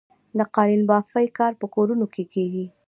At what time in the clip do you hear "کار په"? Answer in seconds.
1.37-1.65